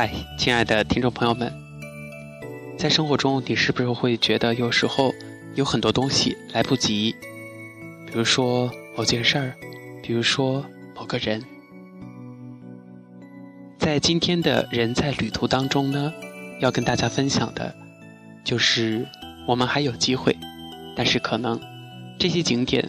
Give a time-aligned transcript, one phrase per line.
[0.00, 1.52] 嗨，亲爱的听众朋友们，
[2.78, 5.12] 在生活中，你是不是会觉得有时候
[5.56, 7.16] 有很多东西来不及？
[8.06, 9.56] 比如说某件事儿，
[10.00, 10.64] 比如说
[10.94, 11.42] 某个人。
[13.76, 16.14] 在今天的人在旅途当中呢，
[16.60, 17.74] 要跟大家分享的，
[18.44, 19.04] 就是
[19.48, 20.36] 我们还有机会，
[20.94, 21.60] 但是可能
[22.20, 22.88] 这些景点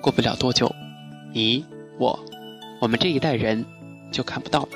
[0.00, 0.74] 过不了多久，
[1.30, 1.62] 你
[1.98, 2.18] 我
[2.80, 3.62] 我们这一代人
[4.10, 4.68] 就看不到了。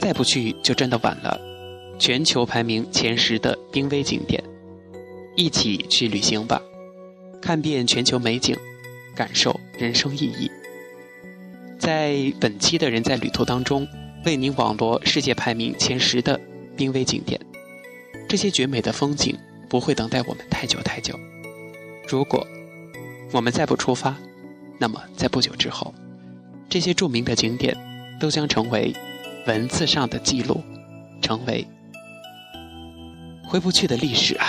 [0.00, 1.38] 再不去就真的晚了。
[1.98, 4.42] 全球排名前十的濒危景点，
[5.36, 6.60] 一起去旅行吧，
[7.42, 8.56] 看遍全球美景，
[9.14, 10.50] 感受人生意义。
[11.78, 13.86] 在本期的人在旅途当中，
[14.24, 16.40] 为您网罗世界排名前十的
[16.74, 17.38] 濒危景点。
[18.26, 19.36] 这些绝美的风景
[19.68, 21.14] 不会等待我们太久太久。
[22.08, 22.46] 如果
[23.32, 24.16] 我们再不出发，
[24.78, 25.92] 那么在不久之后，
[26.70, 27.76] 这些著名的景点
[28.18, 28.94] 都将成为。
[29.50, 30.62] 文字上的记录，
[31.20, 31.66] 成为
[33.44, 34.46] 回不去的历史啊！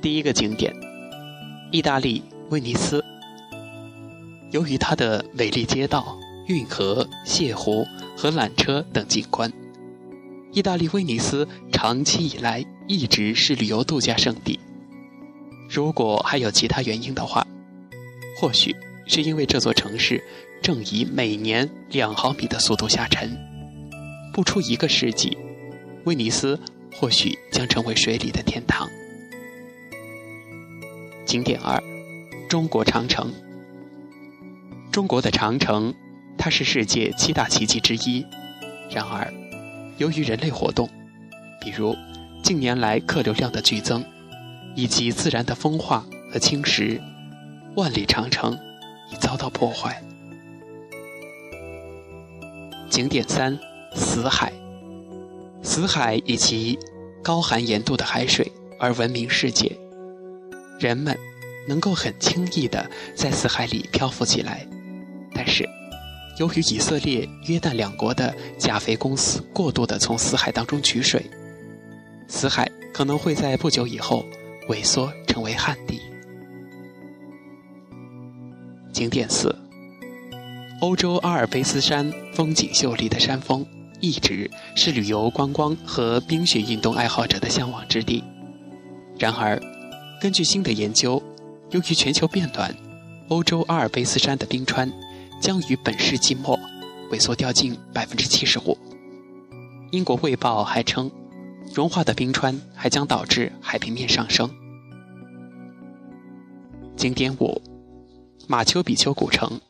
[0.00, 0.74] 第一个景点，
[1.70, 3.04] 意大利威尼斯。
[4.50, 9.52] 由于它的美丽街道、运河、泻湖和缆车等景观，
[10.54, 14.58] 意大利威尼斯长期以来一直是旅游度假胜地。
[15.68, 17.46] 如果还有其他原因的话，
[18.40, 18.74] 或许
[19.08, 20.22] 是因为这座城市。
[20.60, 23.30] 正以每年两毫米的速度下沉，
[24.32, 25.38] 不出一个世纪，
[26.04, 26.58] 威尼斯
[26.92, 28.88] 或许将成为水里的天堂。
[31.24, 31.80] 景点二，
[32.48, 33.32] 中国长城。
[34.90, 35.94] 中国的长城，
[36.36, 38.26] 它是世界七大奇迹之一。
[38.90, 39.32] 然而，
[39.96, 40.90] 由于人类活动，
[41.60, 41.96] 比如
[42.42, 44.04] 近年来客流量的剧增，
[44.74, 47.00] 以及自然的风化和侵蚀，
[47.76, 48.58] 万里长城
[49.10, 50.02] 已遭到破坏。
[52.90, 53.58] 景点三，
[53.94, 54.52] 死海。
[55.62, 56.78] 死海以其
[57.22, 59.76] 高含盐度的海水而闻名世界，
[60.78, 61.16] 人们
[61.68, 64.66] 能够很轻易地在死海里漂浮起来。
[65.34, 65.68] 但是，
[66.38, 71.24] 由于以色列、约旦两国的钾肥公司过度地从死海当中取水，
[72.28, 74.24] 死海可能会在不久以后
[74.68, 76.00] 萎缩成为旱地。
[78.98, 79.54] 景点四。
[80.80, 83.64] 欧洲阿尔卑斯山风景秀丽的山峰，
[84.00, 88.24] 一直是旅游观光和冰雪运动爱好者的向往之地。
[89.16, 89.62] 然而，
[90.20, 91.22] 根据新的研究，
[91.70, 92.74] 由于全球变暖，
[93.28, 94.92] 欧洲阿尔卑斯山的冰川
[95.40, 96.58] 将于本世纪末
[97.12, 98.76] 萎缩掉近百分之七十五。
[99.92, 101.08] 英国卫报还称，
[101.72, 104.50] 融化的冰川还将导致海平面上升。
[106.96, 107.62] 景点五：
[108.50, 109.60] 马丘比丘古城。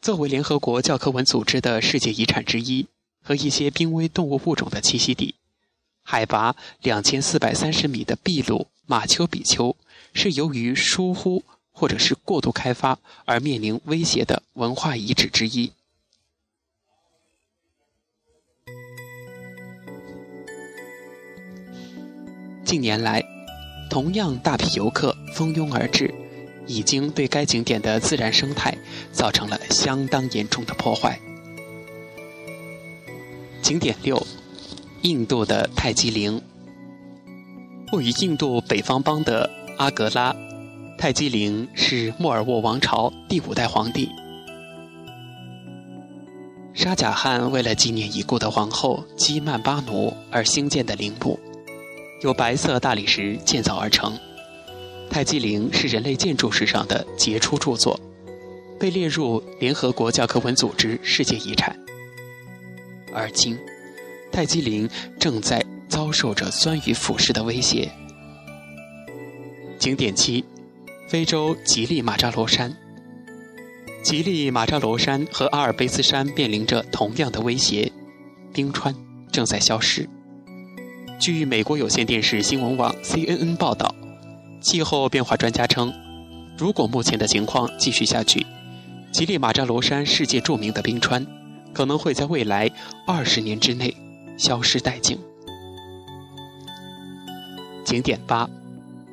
[0.00, 2.86] 作为联合国教科文组织的世界遗产之一
[3.22, 5.34] 和一些濒危动物物种的栖息地，
[6.02, 9.76] 海拔两千四百三十米的秘鲁马丘比丘
[10.14, 15.70] 是由于疏忽或者是过度开发而面临威胁的文化遗址之一。
[22.64, 23.22] 近年来，
[23.90, 26.19] 同样大批游客蜂拥而至。
[26.70, 28.78] 已经对该景点的自然生态
[29.10, 31.18] 造成了相当严重的破坏。
[33.60, 34.24] 景点六，
[35.02, 36.40] 印度的泰姬陵。
[37.92, 40.34] 位于印度北方邦的阿格拉，
[40.96, 44.08] 泰姬陵是莫尔沃王朝第五代皇帝
[46.72, 51.38] 沙贾汗为了纪念已故的皇后基曼巴奴而兴建的陵墓，
[52.22, 54.16] 由白色大理石建造而成。
[55.10, 57.98] 泰姬陵是人类建筑史上的杰出著作，
[58.78, 61.76] 被列入联合国教科文组织世界遗产。
[63.12, 63.58] 而今，
[64.30, 64.88] 泰姬陵
[65.18, 67.90] 正在遭受着酸雨腐蚀的威胁。
[69.80, 70.44] 景点七：
[71.08, 72.74] 非洲吉利马扎罗山。
[74.04, 77.90] 吉利马扎罗山和阿尔卑斯山面临着同样的威胁，
[78.54, 78.94] 冰川
[79.32, 80.08] 正在消失。
[81.18, 83.92] 据美国有线电视新闻网 CNN 报道。
[84.60, 85.92] 气候变化专家称，
[86.56, 88.46] 如果目前的情况继续下去，
[89.10, 91.26] 吉利马扎罗山世界著名的冰川
[91.72, 92.70] 可能会在未来
[93.06, 93.96] 二十年之内
[94.36, 95.18] 消失殆尽。
[97.84, 98.48] 景点八，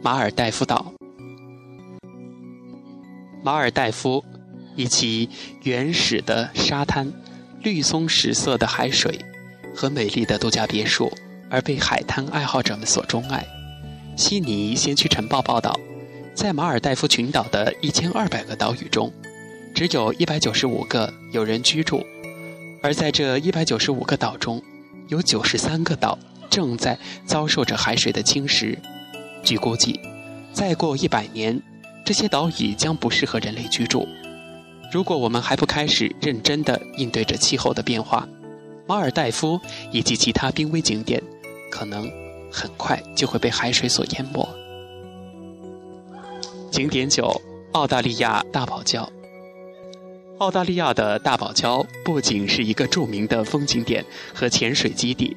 [0.04, 0.94] 马尔代夫岛。
[3.42, 4.24] 马尔代夫
[4.76, 5.30] 以其
[5.64, 7.12] 原始的沙滩、
[7.64, 9.18] 绿松石色的海水
[9.74, 11.10] 和美丽的度假别墅
[11.50, 13.57] 而被海滩爱好者们所钟爱。
[14.18, 15.80] 悉尼先驱晨报报道，
[16.34, 19.14] 在马尔代夫群岛的一千二百个岛屿中，
[19.76, 22.04] 只有一百九十五个有人居住，
[22.82, 24.60] 而在这一百九十五个岛中，
[25.08, 26.18] 有九十三个岛
[26.50, 26.98] 正在
[27.28, 28.76] 遭受着海水的侵蚀。
[29.44, 30.00] 据估计，
[30.52, 31.62] 再过一百年，
[32.04, 34.08] 这些岛屿将不适合人类居住。
[34.92, 38.28] 如果我们还不开始认真地应对着气候的变化，
[38.88, 39.62] 马尔代夫
[39.92, 41.22] 以及其他濒危景点，
[41.70, 42.10] 可能
[42.52, 44.48] 很快就会被海水所淹没。
[46.72, 47.42] 景点九：
[47.72, 49.08] 澳大利亚大堡礁。
[50.40, 54.06] 澳大利亚的大堡礁不仅是一个著名的风景点
[54.36, 55.36] 和潜水基地，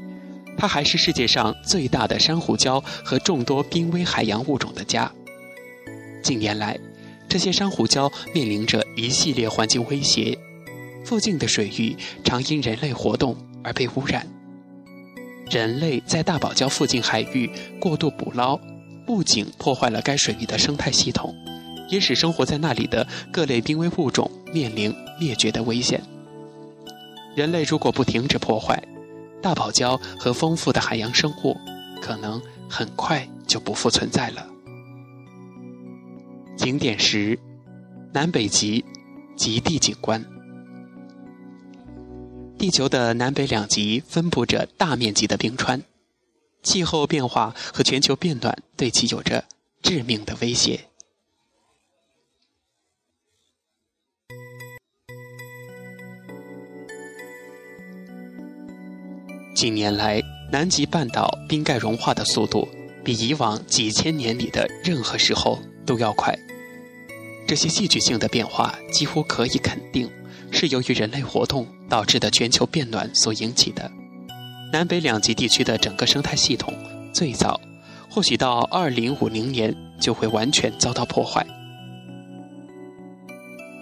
[0.58, 5.10] 它还是世界上最大的珊瑚礁和众多濒危海洋物种的家。
[6.22, 6.78] 近年来，
[7.26, 10.38] 这些珊瑚礁面临着一系列环境威胁，
[11.02, 13.34] 附近的水域常因人类活动
[13.64, 14.26] 而被污染。
[15.50, 17.50] 人类在大堡礁附近海域
[17.80, 18.58] 过度捕捞，
[19.04, 21.34] 不仅破坏了该水域的生态系统。
[21.88, 26.00] 也使生活在那里的各类濒危物种面临灭绝的危险。
[27.34, 28.80] 人类如果不停止破坏，
[29.42, 31.56] 大堡礁和丰富的海洋生物
[32.00, 34.46] 可能很快就不复存在了。
[36.56, 37.36] 景点十：
[38.12, 38.84] 南北极
[39.34, 40.24] 极地景观。
[42.60, 45.80] 地球的南北两极分布着大面积的冰川，
[46.62, 49.46] 气候变化和全球变暖对其有着
[49.80, 50.78] 致命的威胁。
[59.56, 60.20] 近年来，
[60.52, 62.68] 南极半岛冰盖融化的速度
[63.02, 66.38] 比以往几千年里的任何时候都要快。
[67.48, 70.10] 这些戏剧性的变化几乎可以肯定
[70.50, 73.90] 是由于人类活动导致的全球变暖所引起的。
[74.72, 76.72] 南北两极地区的整个生态系统
[77.12, 77.60] 最早
[78.08, 81.44] 或许到二零五零年就会完全遭到破坏。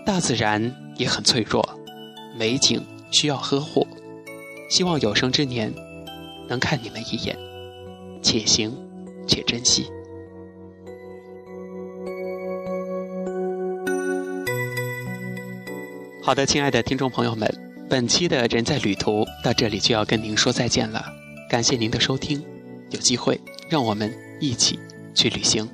[0.06, 1.62] 大自然也很脆弱，
[2.37, 3.87] 美景需要呵护。
[4.70, 5.73] 希望有生之年
[6.49, 7.37] 能看你们一眼，
[8.23, 8.75] 且行
[9.26, 9.87] 且珍惜。
[16.28, 17.50] 好的，亲爱的听众朋友们，
[17.88, 21.02] 本期的人在旅途到这里就要跟您说再见了。
[21.48, 22.44] 感谢您的收听，
[22.90, 23.40] 有机会
[23.70, 24.78] 让我们一起
[25.14, 25.66] 去旅行。